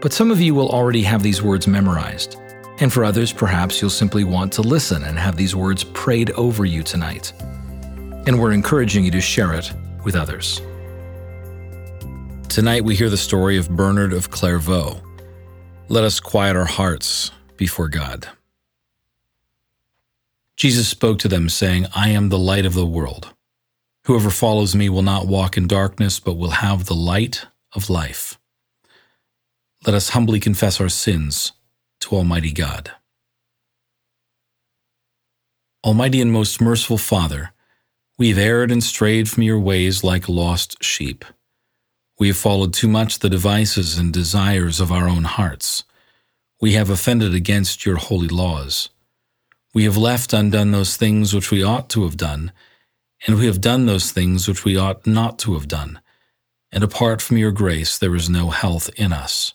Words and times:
But 0.00 0.12
some 0.14 0.30
of 0.30 0.40
you 0.40 0.54
will 0.54 0.70
already 0.70 1.02
have 1.02 1.22
these 1.22 1.42
words 1.42 1.66
memorized. 1.66 2.36
And 2.78 2.90
for 2.90 3.04
others, 3.04 3.32
perhaps 3.32 3.80
you'll 3.80 3.90
simply 3.90 4.24
want 4.24 4.52
to 4.54 4.62
listen 4.62 5.04
and 5.04 5.18
have 5.18 5.36
these 5.36 5.54
words 5.54 5.84
prayed 5.84 6.30
over 6.30 6.64
you 6.64 6.82
tonight. 6.82 7.34
And 8.26 8.40
we're 8.40 8.52
encouraging 8.52 9.04
you 9.04 9.10
to 9.10 9.20
share 9.20 9.52
it 9.52 9.70
with 10.02 10.16
others. 10.16 10.62
Tonight 12.48 12.84
we 12.84 12.96
hear 12.96 13.10
the 13.10 13.18
story 13.18 13.58
of 13.58 13.70
Bernard 13.70 14.14
of 14.14 14.30
Clairvaux. 14.30 15.00
Let 15.88 16.04
us 16.04 16.18
quiet 16.18 16.56
our 16.56 16.64
hearts 16.64 17.30
before 17.58 17.88
God. 17.88 18.26
Jesus 20.56 20.88
spoke 20.88 21.18
to 21.20 21.28
them, 21.28 21.48
saying, 21.48 21.86
I 21.94 22.08
am 22.10 22.28
the 22.28 22.38
light 22.38 22.64
of 22.64 22.74
the 22.74 22.86
world. 22.86 23.34
Whoever 24.04 24.30
follows 24.30 24.74
me 24.74 24.88
will 24.88 25.02
not 25.02 25.26
walk 25.26 25.56
in 25.58 25.66
darkness, 25.66 26.18
but 26.18 26.38
will 26.38 26.50
have 26.50 26.86
the 26.86 26.94
light 26.94 27.46
of 27.74 27.90
life. 27.90 28.39
Let 29.86 29.94
us 29.94 30.10
humbly 30.10 30.40
confess 30.40 30.78
our 30.78 30.90
sins 30.90 31.52
to 32.00 32.14
Almighty 32.14 32.52
God. 32.52 32.90
Almighty 35.82 36.20
and 36.20 36.30
most 36.30 36.60
merciful 36.60 36.98
Father, 36.98 37.52
we 38.18 38.28
have 38.28 38.36
erred 38.36 38.70
and 38.70 38.84
strayed 38.84 39.30
from 39.30 39.42
your 39.42 39.58
ways 39.58 40.04
like 40.04 40.28
lost 40.28 40.84
sheep. 40.84 41.24
We 42.18 42.28
have 42.28 42.36
followed 42.36 42.74
too 42.74 42.88
much 42.88 43.20
the 43.20 43.30
devices 43.30 43.96
and 43.96 44.12
desires 44.12 44.80
of 44.80 44.92
our 44.92 45.08
own 45.08 45.24
hearts. 45.24 45.84
We 46.60 46.74
have 46.74 46.90
offended 46.90 47.34
against 47.34 47.86
your 47.86 47.96
holy 47.96 48.28
laws. 48.28 48.90
We 49.72 49.84
have 49.84 49.96
left 49.96 50.34
undone 50.34 50.72
those 50.72 50.98
things 50.98 51.32
which 51.32 51.50
we 51.50 51.62
ought 51.62 51.88
to 51.90 52.02
have 52.04 52.18
done, 52.18 52.52
and 53.26 53.38
we 53.38 53.46
have 53.46 53.62
done 53.62 53.86
those 53.86 54.12
things 54.12 54.46
which 54.46 54.62
we 54.62 54.76
ought 54.76 55.06
not 55.06 55.38
to 55.38 55.54
have 55.54 55.68
done. 55.68 56.02
And 56.70 56.84
apart 56.84 57.22
from 57.22 57.38
your 57.38 57.50
grace, 57.50 57.96
there 57.96 58.14
is 58.14 58.28
no 58.28 58.50
health 58.50 58.90
in 58.96 59.14
us. 59.14 59.54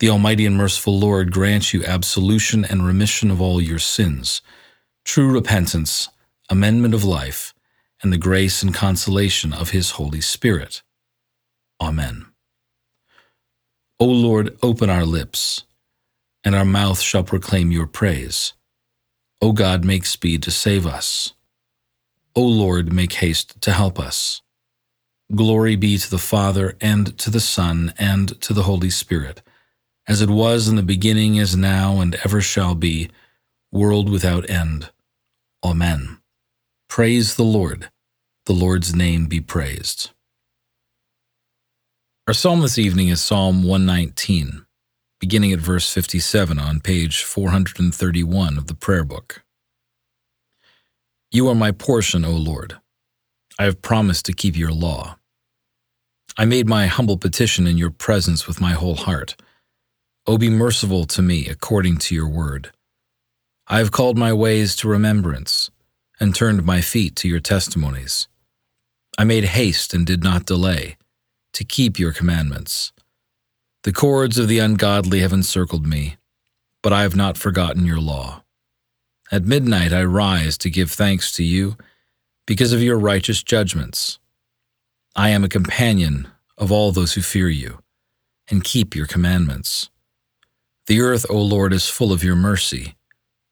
The 0.00 0.08
Almighty 0.08 0.46
and 0.46 0.56
merciful 0.56 0.98
Lord 0.98 1.30
grant 1.30 1.74
you 1.74 1.84
absolution 1.84 2.64
and 2.64 2.86
remission 2.86 3.30
of 3.30 3.38
all 3.38 3.60
your 3.60 3.78
sins, 3.78 4.40
true 5.04 5.30
repentance, 5.30 6.08
amendment 6.48 6.94
of 6.94 7.04
life, 7.04 7.52
and 8.02 8.10
the 8.10 8.16
grace 8.16 8.62
and 8.62 8.72
consolation 8.72 9.52
of 9.52 9.70
His 9.70 9.92
Holy 9.92 10.22
Spirit. 10.22 10.80
Amen. 11.82 12.24
O 13.98 14.06
Lord, 14.06 14.56
open 14.62 14.88
our 14.88 15.04
lips, 15.04 15.64
and 16.44 16.54
our 16.54 16.64
mouth 16.64 17.00
shall 17.02 17.22
proclaim 17.22 17.70
your 17.70 17.86
praise. 17.86 18.54
O 19.42 19.52
God, 19.52 19.84
make 19.84 20.06
speed 20.06 20.42
to 20.44 20.50
save 20.50 20.86
us. 20.86 21.34
O 22.34 22.40
Lord, 22.42 22.90
make 22.90 23.12
haste 23.12 23.60
to 23.60 23.72
help 23.72 24.00
us. 24.00 24.40
Glory 25.34 25.76
be 25.76 25.98
to 25.98 26.10
the 26.10 26.16
Father, 26.16 26.74
and 26.80 27.18
to 27.18 27.28
the 27.28 27.38
Son, 27.38 27.92
and 27.98 28.40
to 28.40 28.54
the 28.54 28.62
Holy 28.62 28.88
Spirit 28.88 29.42
as 30.10 30.20
it 30.20 30.28
was 30.28 30.66
in 30.66 30.74
the 30.74 30.82
beginning, 30.82 31.36
is 31.36 31.56
now, 31.56 32.00
and 32.00 32.16
ever 32.24 32.40
shall 32.40 32.74
be, 32.74 33.08
world 33.70 34.10
without 34.10 34.50
end. 34.50 34.90
Amen. 35.64 36.18
Praise 36.88 37.36
the 37.36 37.44
Lord. 37.44 37.90
The 38.46 38.52
Lord's 38.52 38.92
name 38.92 39.26
be 39.26 39.40
praised. 39.40 40.10
Our 42.26 42.34
psalm 42.34 42.60
this 42.60 42.76
evening 42.76 43.06
is 43.06 43.22
Psalm 43.22 43.62
119, 43.62 44.66
beginning 45.20 45.52
at 45.52 45.60
verse 45.60 45.92
57 45.92 46.58
on 46.58 46.80
page 46.80 47.22
431 47.22 48.58
of 48.58 48.66
the 48.66 48.74
prayer 48.74 49.04
book. 49.04 49.44
You 51.30 51.48
are 51.48 51.54
my 51.54 51.70
portion, 51.70 52.24
O 52.24 52.32
Lord. 52.32 52.80
I 53.60 53.64
have 53.64 53.80
promised 53.80 54.26
to 54.26 54.32
keep 54.32 54.56
your 54.56 54.72
law. 54.72 55.18
I 56.36 56.46
made 56.46 56.68
my 56.68 56.88
humble 56.88 57.16
petition 57.16 57.68
in 57.68 57.78
your 57.78 57.90
presence 57.90 58.48
with 58.48 58.60
my 58.60 58.72
whole 58.72 58.96
heart. 58.96 59.36
O 60.26 60.36
be 60.36 60.50
merciful 60.50 61.06
to 61.06 61.22
me 61.22 61.46
according 61.46 61.96
to 61.98 62.14
your 62.14 62.28
word. 62.28 62.70
I 63.66 63.78
have 63.78 63.90
called 63.90 64.18
my 64.18 64.32
ways 64.32 64.76
to 64.76 64.88
remembrance, 64.88 65.70
and 66.20 66.34
turned 66.34 66.64
my 66.64 66.80
feet 66.80 67.16
to 67.16 67.28
your 67.28 67.40
testimonies. 67.40 68.28
I 69.16 69.24
made 69.24 69.44
haste 69.44 69.94
and 69.94 70.06
did 70.06 70.22
not 70.22 70.44
delay, 70.44 70.96
to 71.54 71.64
keep 71.64 71.98
your 71.98 72.12
commandments. 72.12 72.92
The 73.84 73.92
cords 73.92 74.38
of 74.38 74.46
the 74.46 74.58
ungodly 74.58 75.20
have 75.20 75.32
encircled 75.32 75.86
me, 75.86 76.16
but 76.82 76.92
I 76.92 77.02
have 77.02 77.16
not 77.16 77.38
forgotten 77.38 77.86
your 77.86 78.00
law. 78.00 78.44
At 79.32 79.44
midnight 79.44 79.92
I 79.92 80.04
rise 80.04 80.58
to 80.58 80.70
give 80.70 80.90
thanks 80.90 81.32
to 81.32 81.44
you 81.44 81.76
because 82.46 82.72
of 82.72 82.82
your 82.82 82.98
righteous 82.98 83.42
judgments. 83.42 84.18
I 85.16 85.30
am 85.30 85.44
a 85.44 85.48
companion 85.48 86.28
of 86.58 86.70
all 86.70 86.92
those 86.92 87.14
who 87.14 87.22
fear 87.22 87.48
you 87.48 87.78
and 88.48 88.62
keep 88.62 88.94
your 88.94 89.06
commandments. 89.06 89.88
The 90.90 91.02
earth, 91.02 91.24
O 91.30 91.40
Lord, 91.40 91.72
is 91.72 91.88
full 91.88 92.12
of 92.12 92.24
your 92.24 92.34
mercy. 92.34 92.96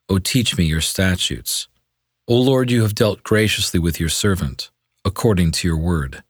O 0.09 0.19
teach 0.19 0.59
me 0.59 0.65
your 0.65 0.81
statutes. 0.81 1.69
O 2.27 2.35
Lord, 2.35 2.69
you 2.69 2.83
have 2.83 2.97
dealt 2.97 3.23
graciously 3.23 3.79
with 3.79 4.01
your 4.01 4.09
servant, 4.09 4.73
according 5.05 5.53
to 5.53 5.69
your 5.69 5.77
word. 5.77 6.25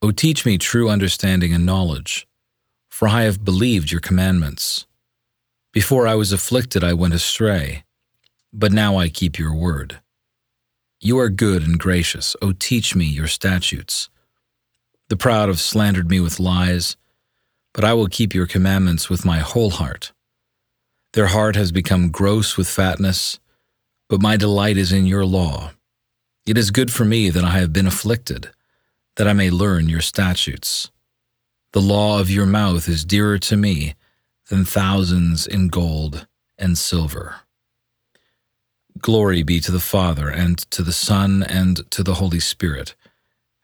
O 0.00 0.10
teach 0.10 0.46
me 0.46 0.56
true 0.56 0.88
understanding 0.88 1.52
and 1.52 1.66
knowledge, 1.66 2.26
for 2.88 3.08
I 3.08 3.24
have 3.24 3.44
believed 3.44 3.92
your 3.92 4.00
commandments. 4.00 4.86
Before 5.70 6.06
I 6.06 6.14
was 6.14 6.32
afflicted, 6.32 6.82
I 6.82 6.94
went 6.94 7.12
astray, 7.12 7.84
but 8.54 8.72
now 8.72 8.96
I 8.96 9.10
keep 9.10 9.38
your 9.38 9.54
word. 9.54 10.00
You 10.98 11.18
are 11.18 11.28
good 11.28 11.62
and 11.62 11.78
gracious. 11.78 12.36
O 12.40 12.52
teach 12.52 12.96
me 12.96 13.04
your 13.04 13.26
statutes. 13.26 14.08
The 15.10 15.16
proud 15.18 15.50
have 15.50 15.60
slandered 15.60 16.08
me 16.08 16.20
with 16.20 16.40
lies, 16.40 16.96
but 17.74 17.84
I 17.84 17.92
will 17.92 18.08
keep 18.08 18.34
your 18.34 18.46
commandments 18.46 19.10
with 19.10 19.26
my 19.26 19.40
whole 19.40 19.72
heart. 19.72 20.14
Their 21.12 21.26
heart 21.26 21.56
has 21.56 21.72
become 21.72 22.10
gross 22.10 22.56
with 22.56 22.68
fatness, 22.68 23.38
but 24.08 24.22
my 24.22 24.36
delight 24.36 24.76
is 24.78 24.92
in 24.92 25.06
your 25.06 25.26
law. 25.26 25.72
It 26.46 26.56
is 26.56 26.70
good 26.70 26.90
for 26.92 27.04
me 27.04 27.28
that 27.30 27.44
I 27.44 27.58
have 27.58 27.72
been 27.72 27.86
afflicted, 27.86 28.50
that 29.16 29.28
I 29.28 29.32
may 29.32 29.50
learn 29.50 29.88
your 29.88 30.00
statutes. 30.00 30.90
The 31.72 31.80
law 31.80 32.18
of 32.18 32.30
your 32.30 32.46
mouth 32.46 32.88
is 32.88 33.04
dearer 33.04 33.38
to 33.40 33.56
me 33.56 33.94
than 34.48 34.64
thousands 34.64 35.46
in 35.46 35.68
gold 35.68 36.26
and 36.58 36.78
silver. 36.78 37.36
Glory 38.98 39.42
be 39.42 39.60
to 39.60 39.72
the 39.72 39.80
Father, 39.80 40.28
and 40.28 40.58
to 40.70 40.82
the 40.82 40.92
Son, 40.92 41.42
and 41.42 41.90
to 41.90 42.02
the 42.02 42.14
Holy 42.14 42.40
Spirit, 42.40 42.94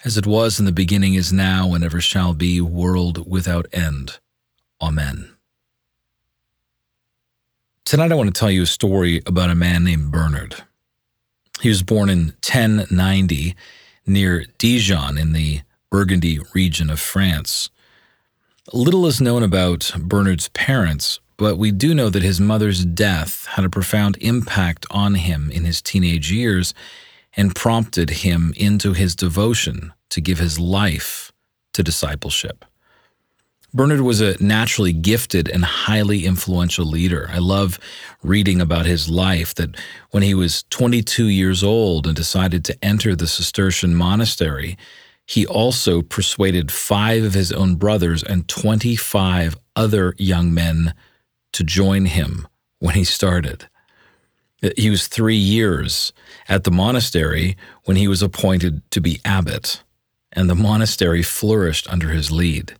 as 0.05 0.17
it 0.17 0.27
was 0.27 0.59
in 0.59 0.67
the 0.67 0.73
beginning, 0.73 1.15
is 1.15 1.33
now, 1.33 1.75
and 1.75 1.85
ever 1.85 2.01
shall 2.01 2.35
be, 2.35 2.61
world 2.61 3.31
without 3.31 3.67
end. 3.73 4.19
Amen. 4.81 5.38
Tonight, 7.89 8.13
I 8.13 8.17
want 8.17 8.35
to 8.35 8.39
tell 8.39 8.51
you 8.51 8.65
a 8.65 8.67
story 8.67 9.23
about 9.25 9.49
a 9.49 9.55
man 9.55 9.83
named 9.83 10.13
Bernard. 10.13 10.57
He 11.63 11.71
was 11.71 11.83
born 11.83 12.11
in 12.11 12.35
1090 12.45 13.57
near 14.07 14.45
Dijon 14.59 15.17
in 15.17 15.33
the 15.33 15.63
Burgundy 15.91 16.39
region 16.53 16.91
of 16.91 17.01
France. 17.01 17.71
Little 18.75 19.07
is 19.07 19.23
known 19.23 19.43
about 19.43 19.91
Bernard's 19.99 20.51
parents, 20.51 21.19
but 21.39 21.57
we 21.57 21.71
do 21.71 21.95
know 21.95 22.11
that 22.11 22.23
his 22.23 22.43
mother's 22.43 22.85
death 22.85 23.47
had 23.53 23.65
a 23.65 23.71
profound 23.71 24.19
impact 24.21 24.85
on 24.91 25.15
him 25.15 25.51
in 25.51 25.65
his 25.65 25.81
teenage 25.81 26.31
years 26.31 26.75
and 27.39 27.57
prompted 27.57 28.11
him 28.11 28.53
into 28.59 28.93
his 28.93 29.17
devotion 29.17 29.95
to 30.11 30.21
give 30.21 30.41
his 30.41 30.59
life 30.59 31.33
to 31.73 31.83
discipleship. 31.83 32.67
Bernard 33.75 34.01
was 34.01 34.23
a 34.23 34.43
naturally 34.43 34.95
gifted 34.95 35.47
and 35.49 35.63
highly 35.63 36.25
influential 36.25 36.87
leader. 36.87 37.29
I 37.31 37.39
love 37.39 37.79
reading 38.23 38.63
about 38.63 38.87
his 38.87 39.11
life 39.11 39.55
that 39.57 39.77
when 40.11 40.23
he 40.23 40.33
was 40.33 40.65
22 40.71 41.27
years 41.27 41.63
old 41.63 42.07
and 42.07 42.17
decided 42.17 42.65
to 42.65 42.85
enter 42.85 43.15
the 43.15 43.27
Cistercian 43.27 43.95
monastery, 43.95 44.79
he 45.27 45.47
also 45.47 46.01
persuaded 46.01 46.73
five 46.73 47.23
of 47.23 47.35
his 47.35 47.53
own 47.53 47.77
brothers 47.77 48.23
and 48.23 48.49
25 48.49 49.59
other 49.77 50.15
young 50.17 50.55
men 50.55 50.95
to 51.53 51.63
join 51.63 52.07
him 52.07 52.49
when 52.79 52.95
he 52.95 53.05
started. 53.05 53.69
He 54.79 54.89
was 54.89 55.09
three 55.09 55.37
years 55.37 56.15
at 56.49 56.65
the 56.65 56.71
monastery 56.71 57.59
when 57.85 57.99
he 57.99 58.09
was 58.09 58.23
appointed 58.23 58.91
to 58.93 59.03
be 59.03 59.21
abbot, 59.27 59.83
and 60.33 60.49
the 60.49 60.55
monastery 60.55 61.23
flourished 61.23 61.87
under 61.93 62.09
his 62.09 62.31
lead. 62.31 62.78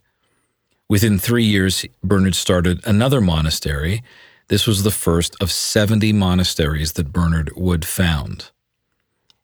Within 0.89 1.19
three 1.19 1.43
years, 1.43 1.85
Bernard 2.03 2.33
started 2.33 2.85
another 2.85 3.21
monastery. 3.21 4.01
This 4.47 4.65
was 4.65 4.81
the 4.81 4.91
first 4.91 5.35
of 5.39 5.51
70 5.51 6.13
monasteries 6.13 6.93
that 6.93 7.13
Bernard 7.13 7.51
would 7.55 7.85
found. 7.85 8.49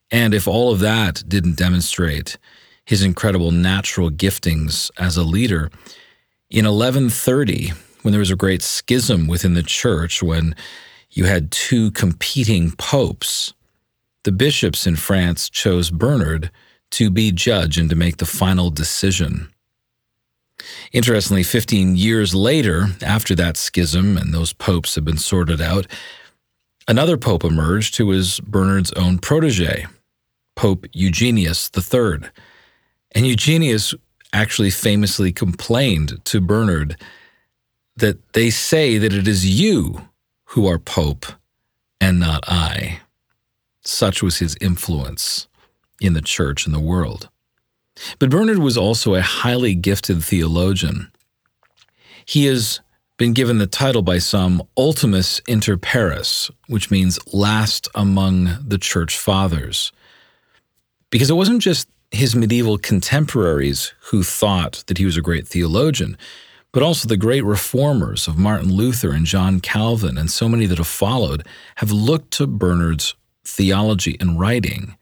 And 0.10 0.34
if 0.34 0.48
all 0.48 0.72
of 0.72 0.80
that 0.80 1.24
didn't 1.28 1.58
demonstrate 1.58 2.38
his 2.84 3.04
incredible 3.04 3.52
natural 3.52 4.10
giftings 4.10 4.90
as 4.98 5.18
a 5.18 5.24
leader, 5.24 5.70
in 6.50 6.66
1130, 6.66 7.74
when 8.02 8.12
there 8.12 8.20
was 8.20 8.32
a 8.32 8.36
great 8.36 8.64
schism 8.64 9.28
within 9.28 9.54
the 9.54 9.64
church, 9.64 10.24
when 10.24 10.56
you 11.12 11.26
had 11.26 11.52
two 11.52 11.92
competing 11.92 12.72
popes, 12.72 13.54
the 14.24 14.32
bishops 14.32 14.88
in 14.88 14.96
France 14.96 15.48
chose 15.50 15.92
Bernard 15.92 16.50
to 16.92 17.12
be 17.12 17.32
judge 17.32 17.78
and 17.78 17.90
to 17.92 17.96
make 17.96 18.18
the 18.18 18.26
final 18.26 18.72
decision. 18.72 19.52
Interestingly, 20.92 21.44
15 21.44 21.96
years 21.96 22.34
later, 22.34 22.88
after 23.02 23.36
that 23.36 23.58
schism 23.58 24.18
and 24.18 24.34
those 24.34 24.54
popes 24.54 24.96
had 24.96 25.06
been 25.06 25.18
sorted 25.18 25.62
out, 25.62 25.88
another 26.88 27.18
pope 27.18 27.44
emerged 27.44 27.98
who 27.98 28.08
was 28.08 28.40
Bernard's 28.42 28.92
own 28.94 29.20
protege, 29.20 29.86
Pope 30.56 30.86
Eugenius 30.94 31.70
III. 31.76 32.30
And 33.14 33.26
Eugenius 33.26 33.94
actually 34.34 34.70
famously 34.70 35.32
complained 35.32 36.24
to 36.26 36.42
Bernard 36.42 37.00
that 37.96 38.34
they 38.34 38.50
say 38.50 38.98
that 38.98 39.14
it 39.14 39.28
is 39.28 39.46
you 39.46 40.10
who 40.50 40.68
are 40.68 40.80
pope 40.80 41.26
and 42.02 42.20
not 42.20 42.44
I. 42.48 43.00
Such 43.82 44.22
was 44.22 44.40
his 44.40 44.58
influence 44.60 45.48
in 46.02 46.14
the 46.14 46.22
church 46.22 46.66
and 46.66 46.76
the 46.76 46.80
world. 46.80 47.30
But 48.20 48.30
Bernard 48.30 48.60
was 48.60 48.78
also 48.78 49.16
a 49.16 49.22
highly 49.22 49.76
gifted 49.76 50.24
theologian. 50.24 51.12
He 52.26 52.46
has 52.46 52.82
been 53.18 53.34
given 53.34 53.60
the 53.60 53.68
title 53.68 54.02
by 54.02 54.18
some 54.18 54.62
Ultimus 54.76 55.40
Inter 55.48 55.78
Patres, 55.78 56.52
which 56.68 56.92
means 56.92 57.18
last 57.34 57.88
among 57.96 58.58
the 58.68 58.78
church 58.78 59.18
fathers. 59.18 59.94
Because 61.10 61.30
it 61.30 61.36
wasn't 61.36 61.62
just 61.62 61.88
his 62.12 62.36
medieval 62.36 62.78
contemporaries 62.78 63.94
who 64.06 64.24
thought 64.24 64.84
that 64.88 64.98
he 64.98 65.06
was 65.06 65.16
a 65.16 65.22
great 65.22 65.48
theologian, 65.48 66.18
but 66.74 66.84
also 66.84 67.08
the 67.08 67.16
great 67.16 67.44
reformers 67.46 68.28
of 68.28 68.38
Martin 68.38 68.74
Luther 68.74 69.12
and 69.12 69.26
John 69.26 69.62
Calvin 69.62 70.18
and 70.18 70.30
so 70.30 70.50
many 70.50 70.66
that 70.66 70.78
have 70.78 70.88
followed 70.88 71.48
have 71.78 71.92
looked 71.92 72.32
to 72.32 72.48
Bernard's 72.48 73.16
theology 73.46 74.18
and 74.20 74.40
writing 74.40 74.98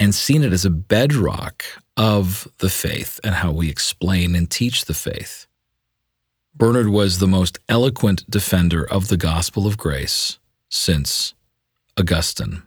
and 0.00 0.14
seen 0.14 0.42
it 0.42 0.52
as 0.52 0.64
a 0.64 0.70
bedrock 0.70 1.64
of 1.96 2.48
the 2.58 2.70
faith 2.70 3.18
and 3.24 3.36
how 3.36 3.52
we 3.52 3.68
explain 3.68 4.34
and 4.34 4.50
teach 4.50 4.84
the 4.84 4.94
faith. 4.94 5.46
Bernard 6.54 6.88
was 6.88 7.18
the 7.18 7.26
most 7.26 7.58
eloquent 7.68 8.28
defender 8.28 8.84
of 8.84 9.08
the 9.08 9.16
gospel 9.16 9.66
of 9.66 9.78
grace 9.78 10.38
since 10.68 11.34
Augustine. 11.96 12.62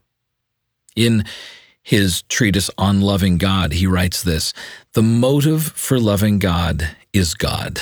In 0.95 1.23
his 1.83 2.21
treatise 2.23 2.69
on 2.77 3.01
loving 3.01 3.37
God, 3.37 3.73
he 3.73 3.87
writes 3.87 4.23
this 4.23 4.53
The 4.93 5.01
motive 5.01 5.63
for 5.63 5.99
loving 5.99 6.39
God 6.39 6.95
is 7.13 7.33
God. 7.33 7.81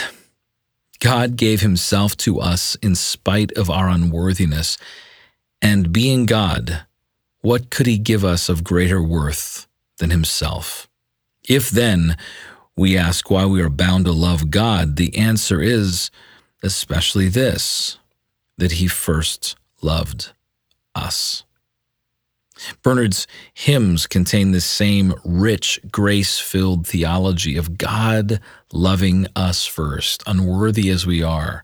God 0.99 1.37
gave 1.37 1.61
himself 1.61 2.17
to 2.17 2.39
us 2.39 2.75
in 2.81 2.95
spite 2.95 3.51
of 3.53 3.69
our 3.69 3.89
unworthiness, 3.89 4.77
and 5.61 5.93
being 5.93 6.25
God, 6.25 6.85
what 7.41 7.69
could 7.69 7.87
he 7.87 7.97
give 7.97 8.25
us 8.25 8.49
of 8.49 8.63
greater 8.63 9.01
worth 9.01 9.67
than 9.97 10.09
himself? 10.09 10.89
If 11.47 11.69
then 11.69 12.17
we 12.75 12.97
ask 12.97 13.29
why 13.29 13.45
we 13.45 13.61
are 13.61 13.69
bound 13.69 14.05
to 14.05 14.11
love 14.11 14.51
God, 14.51 14.95
the 14.95 15.17
answer 15.17 15.61
is 15.61 16.11
especially 16.63 17.29
this 17.29 17.97
that 18.57 18.73
he 18.73 18.87
first 18.87 19.55
loved 19.81 20.33
us. 20.93 21.43
Bernard's 22.81 23.25
hymns 23.53 24.05
contain 24.05 24.51
the 24.51 24.59
same 24.59 25.13
rich, 25.23 25.79
grace 25.91 26.39
filled 26.39 26.85
theology 26.85 27.55
of 27.55 27.77
God 27.77 28.41
loving 28.73 29.27
us 29.35 29.65
first, 29.65 30.23
unworthy 30.27 30.89
as 30.89 31.05
we 31.05 31.23
are. 31.23 31.63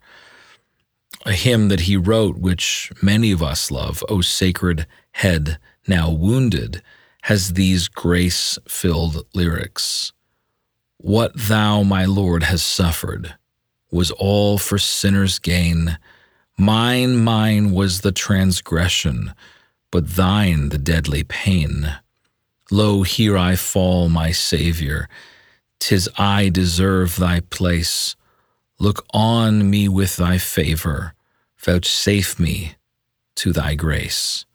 A 1.26 1.34
hymn 1.34 1.68
that 1.68 1.82
he 1.82 1.98
wrote, 1.98 2.38
which 2.38 2.94
many 3.02 3.32
of 3.32 3.44
us 3.44 3.72
love, 3.72 4.04
O 4.08 4.22
Sacred 4.22 4.86
Head 5.16 5.60
Now 5.88 6.12
Wounded, 6.12 6.82
has 7.24 7.54
these 7.54 7.88
grace 7.88 8.58
filled 8.68 9.26
lyrics 9.34 10.14
What 10.98 11.32
thou, 11.36 11.84
my 11.84 12.06
Lord, 12.06 12.44
has 12.44 12.62
suffered 12.62 13.36
was 13.92 14.12
all 14.12 14.58
for 14.58 14.78
sinners' 14.78 15.40
gain. 15.40 15.98
Mine, 16.58 17.16
mine 17.16 17.72
was 17.72 18.02
the 18.02 18.12
transgression 18.12 19.34
but 19.96 20.18
thine 20.18 20.68
the 20.68 20.78
deadly 20.78 21.24
pain. 21.24 21.96
Lo, 22.70 23.04
here 23.04 23.38
I 23.38 23.56
fall, 23.56 24.10
my 24.10 24.32
Saviour, 24.32 25.08
tis 25.80 26.10
I 26.18 26.50
deserve 26.50 27.16
thy 27.16 27.40
place. 27.40 28.18
Look 28.78 29.06
on 29.14 29.70
me 29.70 29.88
with 29.88 30.18
thy 30.18 30.38
favour, 30.38 31.14
vouchsafe 31.58 32.38
me 32.38 32.76
to 33.36 33.54
thy 33.54 33.76
grace. 33.76 34.46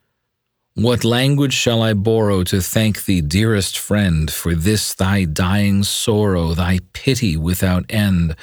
What 0.81 1.05
language 1.05 1.53
shall 1.53 1.83
I 1.83 1.93
borrow 1.93 2.43
to 2.45 2.63
thank 2.63 3.05
thee, 3.05 3.21
dearest 3.21 3.79
friend, 3.79 4.31
for 4.31 4.55
this 4.55 4.95
thy 4.95 5.27
dying 5.27 5.85
sorrow, 5.85 6.55
thy 6.55 6.79
pity 6.95 7.37
without 7.37 7.85
end? 7.91 8.35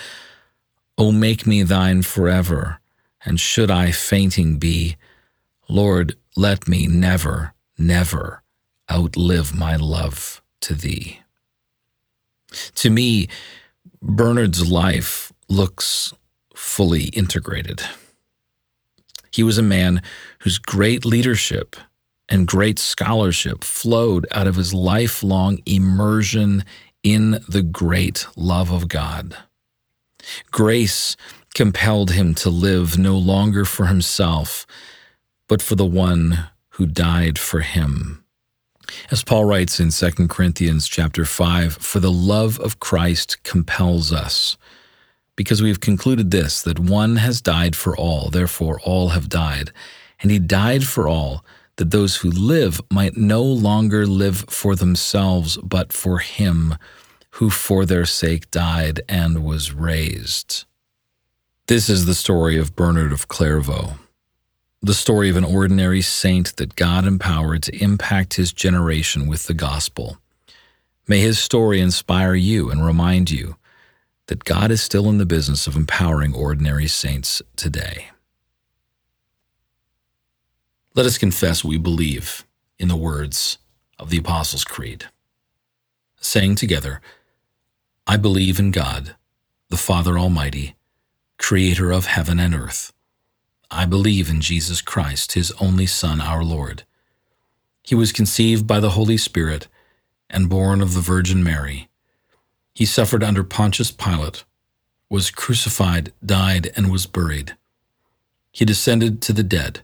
O 0.99 1.11
make 1.11 1.47
me 1.47 1.63
thine 1.63 2.03
forever, 2.03 2.79
and 3.25 3.39
should 3.39 3.71
I 3.71 3.89
fainting 3.89 4.59
be, 4.59 4.97
Lord, 5.67 6.15
let 6.35 6.67
me 6.67 6.85
never, 6.85 7.55
never 7.75 8.43
outlive 8.91 9.55
my 9.55 9.75
love 9.75 10.43
to 10.61 10.75
thee. 10.75 11.21
To 12.75 12.91
me, 12.91 13.29
Bernard's 13.99 14.69
life 14.69 15.33
looks 15.49 16.13
fully 16.53 17.05
integrated. 17.05 17.81
He 19.31 19.41
was 19.41 19.57
a 19.57 19.63
man 19.63 20.03
whose 20.41 20.59
great 20.59 21.03
leadership 21.03 21.75
and 22.29 22.47
great 22.47 22.79
scholarship 22.79 23.63
flowed 23.63 24.25
out 24.31 24.47
of 24.47 24.55
his 24.55 24.73
lifelong 24.73 25.59
immersion 25.65 26.63
in 27.03 27.43
the 27.47 27.63
great 27.63 28.27
love 28.35 28.71
of 28.71 28.87
God. 28.87 29.35
Grace 30.51 31.15
compelled 31.53 32.11
him 32.11 32.35
to 32.35 32.49
live 32.49 32.97
no 32.97 33.17
longer 33.17 33.65
for 33.65 33.85
himself, 33.85 34.67
but 35.47 35.61
for 35.61 35.75
the 35.75 35.85
one 35.85 36.49
who 36.71 36.85
died 36.85 37.39
for 37.39 37.61
him. 37.61 38.23
As 39.09 39.23
Paul 39.23 39.45
writes 39.45 39.79
in 39.79 39.89
2 39.89 40.27
Corinthians 40.27 40.87
chapter 40.87 41.25
5, 41.25 41.77
for 41.77 41.99
the 41.99 42.11
love 42.11 42.59
of 42.59 42.79
Christ 42.79 43.41
compels 43.43 44.13
us, 44.13 44.57
because 45.35 45.61
we 45.61 45.69
have 45.69 45.79
concluded 45.79 46.31
this 46.31 46.61
that 46.61 46.79
one 46.79 47.17
has 47.17 47.41
died 47.41 47.75
for 47.75 47.95
all, 47.95 48.29
therefore 48.29 48.79
all 48.81 49.09
have 49.09 49.29
died, 49.29 49.71
and 50.21 50.31
he 50.31 50.39
died 50.39 50.85
for 50.85 51.07
all 51.07 51.43
that 51.77 51.91
those 51.91 52.17
who 52.17 52.29
live 52.29 52.81
might 52.91 53.17
no 53.17 53.41
longer 53.41 54.05
live 54.05 54.45
for 54.49 54.75
themselves, 54.75 55.57
but 55.63 55.93
for 55.93 56.19
him 56.19 56.75
who 57.31 57.49
for 57.49 57.85
their 57.85 58.05
sake 58.05 58.51
died 58.51 59.01
and 59.07 59.43
was 59.43 59.73
raised. 59.73 60.65
This 61.67 61.89
is 61.89 62.05
the 62.05 62.15
story 62.15 62.57
of 62.57 62.75
Bernard 62.75 63.11
of 63.11 63.27
Clairvaux 63.27 63.97
the 64.81 64.93
story 64.93 65.29
of 65.29 65.35
an 65.35 65.43
ordinary 65.43 66.01
saint 66.01 66.55
that 66.57 66.75
God 66.75 67.05
empowered 67.05 67.63
to 67.63 67.83
impact 67.83 68.35
his 68.35 68.53
generation 68.53 69.27
with 69.27 69.43
the 69.43 69.53
gospel. 69.53 70.17
May 71.07 71.19
his 71.19 71.39
story 71.39 71.81
inspire 71.81 72.35
you 72.35 72.69
and 72.69 72.85
remind 72.85 73.31
you 73.31 73.55
that 74.27 74.43
God 74.43 74.71
is 74.71 74.81
still 74.81 75.09
in 75.09 75.17
the 75.17 75.25
business 75.25 75.67
of 75.67 75.75
empowering 75.75 76.33
ordinary 76.33 76.87
saints 76.87 77.41
today. 77.55 78.09
Let 80.97 81.05
us 81.05 81.19
confess 81.19 81.63
we 81.63 81.77
believe 81.77 82.43
in 82.79 82.87
the 82.87 82.95
words 82.95 83.59
of 83.99 84.09
the 84.09 84.17
Apostles' 84.17 84.63
Creed, 84.63 85.05
saying 86.19 86.55
together, 86.55 87.01
I 88.07 88.17
believe 88.17 88.57
in 88.57 88.71
God 88.71 89.15
the 89.69 89.77
Father 89.77 90.17
Almighty, 90.17 90.75
creator 91.37 91.91
of 91.91 92.07
heaven 92.07 92.39
and 92.39 92.55
earth. 92.55 92.93
I 93.69 93.85
believe 93.85 94.27
in 94.27 94.41
Jesus 94.41 94.81
Christ, 94.81 95.33
his 95.33 95.51
only 95.61 95.85
Son, 95.85 96.19
our 96.19 96.43
Lord. 96.43 96.81
He 97.83 97.93
was 97.93 98.11
conceived 98.11 98.65
by 98.65 98.79
the 98.79 98.97
Holy 98.97 99.17
Spirit 99.17 99.67
and 100.31 100.49
born 100.49 100.81
of 100.81 100.95
the 100.95 100.99
Virgin 100.99 101.43
Mary. 101.43 101.89
He 102.73 102.85
suffered 102.85 103.23
under 103.23 103.43
Pontius 103.43 103.91
Pilate, 103.91 104.45
was 105.11 105.29
crucified, 105.29 106.11
died, 106.25 106.71
and 106.75 106.91
was 106.91 107.05
buried. 107.05 107.55
He 108.51 108.65
descended 108.65 109.21
to 109.21 109.31
the 109.31 109.43
dead. 109.43 109.83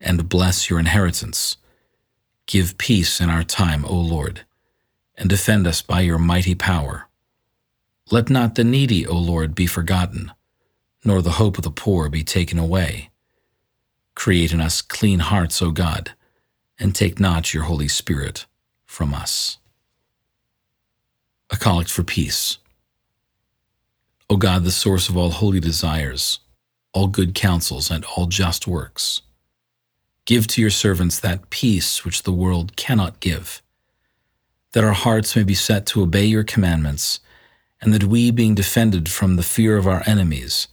and 0.00 0.28
bless 0.28 0.68
your 0.70 0.78
inheritance. 0.78 1.56
Give 2.46 2.78
peace 2.78 3.20
in 3.20 3.30
our 3.30 3.42
time, 3.42 3.84
O 3.84 3.94
Lord, 3.94 4.42
and 5.16 5.28
defend 5.28 5.66
us 5.66 5.82
by 5.82 6.00
your 6.00 6.18
mighty 6.18 6.54
power. 6.54 7.08
Let 8.10 8.30
not 8.30 8.54
the 8.54 8.64
needy, 8.64 9.06
O 9.06 9.16
Lord, 9.16 9.54
be 9.54 9.66
forgotten 9.66 10.32
nor 11.06 11.22
the 11.22 11.38
hope 11.38 11.56
of 11.56 11.62
the 11.62 11.70
poor 11.70 12.08
be 12.08 12.24
taken 12.24 12.58
away. 12.58 13.10
Create 14.16 14.52
in 14.52 14.60
us 14.60 14.82
clean 14.82 15.20
hearts, 15.20 15.62
O 15.62 15.70
God, 15.70 16.10
and 16.80 16.94
take 16.94 17.20
not 17.20 17.54
your 17.54 17.62
Holy 17.62 17.86
Spirit 17.86 18.44
from 18.84 19.14
us. 19.14 19.58
A 21.50 21.56
Collect 21.56 21.88
for 21.88 22.02
Peace. 22.02 22.58
O 24.28 24.36
God, 24.36 24.64
the 24.64 24.72
source 24.72 25.08
of 25.08 25.16
all 25.16 25.30
holy 25.30 25.60
desires, 25.60 26.40
all 26.92 27.06
good 27.06 27.36
counsels, 27.36 27.88
and 27.88 28.04
all 28.04 28.26
just 28.26 28.66
works, 28.66 29.22
give 30.26 30.46
to 30.48 30.60
your 30.60 30.70
servants 30.70 31.18
that 31.20 31.50
peace 31.50 32.04
which 32.04 32.24
the 32.24 32.32
world 32.32 32.76
cannot 32.76 33.20
give, 33.20 33.62
that 34.72 34.84
our 34.84 34.92
hearts 34.92 35.34
may 35.34 35.44
be 35.44 35.54
set 35.54 35.86
to 35.86 36.02
obey 36.02 36.26
your 36.26 36.44
commandments, 36.44 37.20
and 37.80 37.94
that 37.94 38.04
we, 38.04 38.30
being 38.30 38.54
defended 38.54 39.08
from 39.08 39.36
the 39.36 39.42
fear 39.42 39.76
of 39.76 39.86
our 39.86 40.02
enemies, 40.06 40.68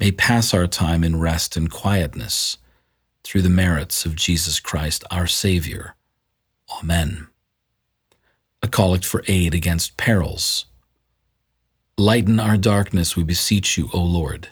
may 0.00 0.10
pass 0.10 0.52
our 0.52 0.66
time 0.66 1.04
in 1.04 1.20
rest 1.20 1.56
and 1.56 1.70
quietness 1.70 2.58
through 3.22 3.42
the 3.42 3.48
merits 3.48 4.04
of 4.04 4.16
Jesus 4.16 4.58
Christ 4.58 5.04
our 5.10 5.26
Savior. 5.26 5.94
Amen. 6.80 7.28
A 8.62 8.68
collect 8.68 9.04
for 9.04 9.22
aid 9.28 9.54
against 9.54 9.96
perils. 9.96 10.66
Lighten 11.96 12.40
our 12.40 12.56
darkness, 12.56 13.16
we 13.16 13.22
beseech 13.22 13.78
you, 13.78 13.88
O 13.92 14.00
Lord, 14.00 14.48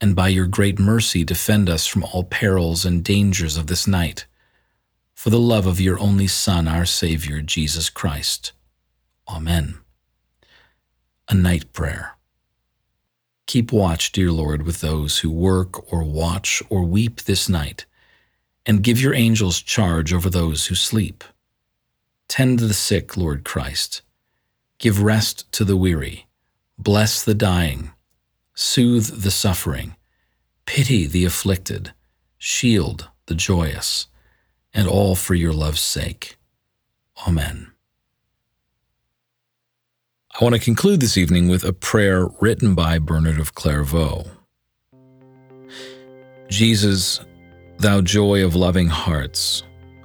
and 0.00 0.14
by 0.14 0.28
your 0.28 0.46
great 0.46 0.78
mercy 0.78 1.24
defend 1.24 1.68
us 1.68 1.86
from 1.86 2.04
all 2.04 2.24
perils 2.24 2.84
and 2.84 3.04
dangers 3.04 3.56
of 3.56 3.66
this 3.66 3.86
night, 3.86 4.26
for 5.14 5.30
the 5.30 5.38
love 5.38 5.66
of 5.66 5.80
your 5.80 5.98
only 5.98 6.26
Son, 6.26 6.68
our 6.68 6.84
Savior, 6.84 7.40
Jesus 7.40 7.88
Christ. 7.88 8.52
Amen. 9.28 9.78
A 11.28 11.34
Night 11.34 11.72
Prayer. 11.72 12.16
Keep 13.46 13.72
watch, 13.72 14.12
dear 14.12 14.30
Lord, 14.30 14.64
with 14.64 14.80
those 14.80 15.20
who 15.20 15.30
work 15.30 15.92
or 15.92 16.02
watch 16.02 16.62
or 16.68 16.82
weep 16.82 17.22
this 17.22 17.48
night, 17.48 17.86
and 18.66 18.82
give 18.82 19.00
your 19.00 19.14
angels 19.14 19.62
charge 19.62 20.12
over 20.12 20.28
those 20.28 20.66
who 20.66 20.74
sleep. 20.74 21.24
Tend 22.28 22.58
the 22.58 22.74
sick, 22.74 23.16
Lord 23.16 23.44
Christ. 23.44 24.02
Give 24.78 25.00
rest 25.00 25.50
to 25.52 25.64
the 25.64 25.76
weary. 25.76 26.26
Bless 26.76 27.22
the 27.24 27.34
dying. 27.34 27.92
Soothe 28.58 29.22
the 29.22 29.30
suffering. 29.30 29.96
Pity 30.64 31.06
the 31.06 31.26
afflicted. 31.26 31.92
Shield 32.38 33.10
the 33.26 33.34
joyous. 33.34 34.06
And 34.72 34.88
all 34.88 35.14
for 35.14 35.34
your 35.34 35.52
love's 35.52 35.80
sake. 35.80 36.38
Amen. 37.28 37.72
I 40.40 40.42
want 40.42 40.54
to 40.54 40.60
conclude 40.60 41.00
this 41.00 41.18
evening 41.18 41.48
with 41.48 41.64
a 41.64 41.72
prayer 41.74 42.28
written 42.40 42.74
by 42.74 42.98
Bernard 42.98 43.38
of 43.38 43.54
Clairvaux. 43.54 44.24
Jesus, 46.48 47.20
thou 47.78 48.00
joy 48.00 48.42
of 48.42 48.54
loving 48.54 48.88
hearts, 48.88 49.64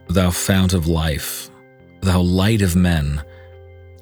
thou 0.10 0.29
fount 0.29 0.74
of 0.74 0.88
life, 0.88 1.50
thou 2.01 2.20
light 2.20 2.62
of 2.62 2.75
men, 2.75 3.24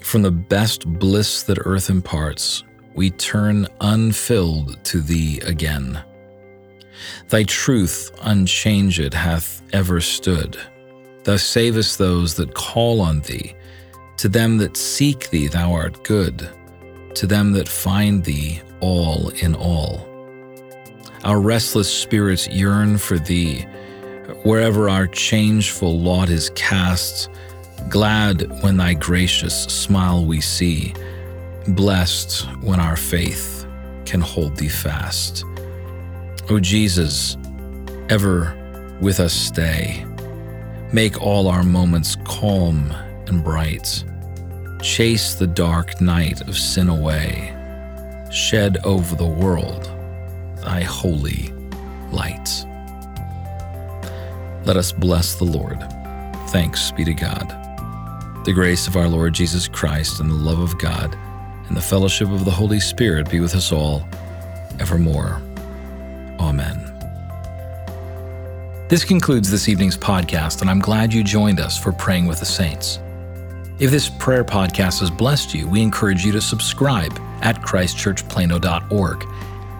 from 0.01 0.23
the 0.23 0.31
best 0.31 0.87
bliss 0.87 1.43
that 1.43 1.59
earth 1.65 1.89
imparts, 1.89 2.63
we 2.99 3.11
turn 3.11 3.65
unfilled 3.79 4.77
to 4.83 4.99
thee 4.99 5.39
again. 5.45 6.03
Thy 7.29 7.43
truth 7.43 8.11
unchanged 8.23 9.13
hath 9.13 9.61
ever 9.71 10.01
stood. 10.01 10.57
Thou 11.23 11.37
savest 11.37 11.97
those 11.97 12.35
that 12.35 12.53
call 12.55 12.99
on 12.99 13.21
thee 13.21 13.55
to 14.17 14.27
them 14.27 14.57
that 14.57 14.75
seek 14.75 15.29
thee, 15.29 15.47
thou 15.47 15.71
art 15.71 16.03
good. 16.03 16.49
To 17.15 17.25
them 17.25 17.53
that 17.53 17.69
find 17.69 18.21
thee, 18.21 18.61
all 18.81 19.29
in 19.29 19.55
all. 19.55 20.05
Our 21.23 21.39
restless 21.39 21.89
spirits 21.89 22.49
yearn 22.49 22.97
for 22.97 23.17
thee. 23.17 23.61
Wherever 24.43 24.89
our 24.89 25.07
changeful 25.07 25.97
lot 25.97 26.29
is 26.29 26.51
cast, 26.53 27.29
glad 27.87 28.61
when 28.61 28.75
thy 28.75 28.93
gracious 28.93 29.63
smile 29.63 30.25
we 30.25 30.41
see, 30.41 30.93
blessed 31.73 32.47
when 32.61 32.79
our 32.79 32.95
faith 32.95 33.65
can 34.05 34.21
hold 34.21 34.55
thee 34.57 34.69
fast. 34.69 35.43
O 36.49 36.59
Jesus, 36.59 37.37
ever 38.09 38.55
with 39.01 39.19
us 39.19 39.33
stay. 39.33 40.05
Make 40.91 41.21
all 41.21 41.47
our 41.47 41.63
moments 41.63 42.15
calm 42.25 42.91
and 43.27 43.43
bright. 43.43 44.03
Chase 44.81 45.35
the 45.35 45.47
dark 45.47 46.01
night 46.01 46.41
of 46.47 46.57
sin 46.57 46.89
away. 46.89 47.55
Shed 48.31 48.77
over 48.83 49.15
the 49.15 49.25
world 49.25 49.85
thy 50.63 50.81
holy 50.81 51.53
light. 52.11 52.65
Let 54.65 54.77
us 54.77 54.91
bless 54.91 55.35
the 55.35 55.45
Lord. 55.45 55.79
Thanks 56.49 56.91
be 56.91 57.05
to 57.05 57.13
God. 57.13 57.47
The 58.45 58.53
grace 58.53 58.87
of 58.87 58.95
our 58.95 59.07
Lord 59.07 59.33
Jesus 59.33 59.67
Christ 59.67 60.19
and 60.19 60.29
the 60.29 60.35
love 60.35 60.59
of 60.59 60.79
God 60.79 61.15
and 61.69 61.77
the 61.77 61.81
fellowship 61.81 62.29
of 62.29 62.43
the 62.45 62.51
Holy 62.51 62.79
Spirit 62.79 63.29
be 63.29 63.39
with 63.39 63.55
us 63.55 63.71
all 63.71 64.03
evermore. 64.79 65.41
Amen. 66.39 66.85
This 68.89 69.05
concludes 69.05 69.51
this 69.51 69.69
evening's 69.69 69.95
podcast, 69.95 70.61
and 70.61 70.69
I'm 70.69 70.79
glad 70.79 71.13
you 71.13 71.23
joined 71.23 71.59
us 71.59 71.77
for 71.77 71.91
Praying 71.91 72.25
with 72.25 72.39
the 72.39 72.45
Saints. 72.45 72.99
If 73.77 73.91
this 73.91 74.09
prayer 74.09 74.43
podcast 74.43 74.99
has 75.01 75.11
blessed 75.11 75.53
you, 75.53 75.67
we 75.67 75.83
encourage 75.83 76.25
you 76.25 76.31
to 76.31 76.41
subscribe 76.41 77.13
at 77.41 77.61
christchurchplano.org, 77.61 79.25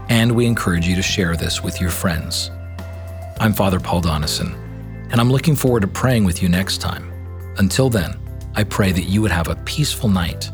and 0.09 0.31
we 0.31 0.45
encourage 0.45 0.87
you 0.87 0.95
to 0.95 1.01
share 1.01 1.35
this 1.35 1.63
with 1.63 1.81
your 1.81 1.89
friends. 1.89 2.51
I'm 3.39 3.51
Father 3.51 3.79
Paul 3.79 4.03
Donison, 4.03 4.53
and 5.11 5.19
I'm 5.19 5.31
looking 5.31 5.55
forward 5.55 5.81
to 5.81 5.87
praying 5.87 6.23
with 6.23 6.43
you 6.43 6.49
next 6.49 6.81
time. 6.81 7.11
Until 7.57 7.89
then, 7.89 8.19
I 8.53 8.63
pray 8.63 8.91
that 8.91 9.05
you 9.05 9.23
would 9.23 9.31
have 9.31 9.47
a 9.47 9.55
peaceful 9.55 10.07
night 10.07 10.51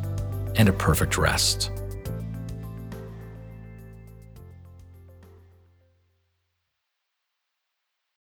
and 0.58 0.70
a 0.70 0.74
perfect 0.74 1.18
rest. 1.18 1.72